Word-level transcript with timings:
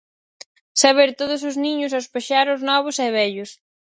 Saber 0.81 1.09
todos 1.19 1.41
os 1.49 1.55
niños 1.65 1.91
e 1.93 1.99
os 2.01 2.09
paxaros 2.13 2.59
novos 2.69 2.95
e 3.05 3.07
vellos. 3.17 3.49